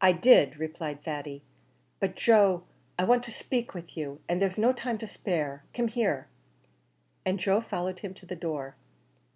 "I 0.00 0.12
did," 0.12 0.56
replied 0.56 1.02
Thady: 1.02 1.42
"but 1.98 2.14
Joe 2.14 2.62
I 2.96 3.02
want 3.02 3.24
to 3.24 3.32
spake 3.32 3.72
to 3.72 3.82
you, 3.92 4.20
and 4.28 4.40
there's 4.40 4.56
no 4.56 4.72
time 4.72 4.98
to 4.98 5.06
spare; 5.08 5.64
come 5.74 5.88
here," 5.88 6.28
and 7.26 7.40
Joe 7.40 7.60
followed 7.60 7.98
him 7.98 8.14
to 8.14 8.24
the 8.26 8.36
door. 8.36 8.76